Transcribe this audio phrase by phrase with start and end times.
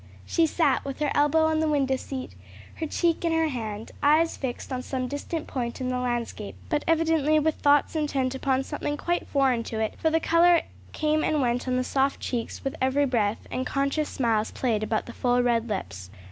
[0.25, 2.31] She sat with her elbow on the window seat,
[2.77, 6.83] her cheek in her hand, eyes fixed on some distant point in the landscape, but
[6.87, 10.61] evidently with thoughts intent upon something quite foreign to it; for the color
[10.91, 15.05] came and went on the soft cheeks with every breath, and conscious smiles played about
[15.05, 16.09] the full red lips.